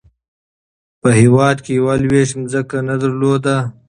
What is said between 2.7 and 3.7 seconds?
نه درلوده.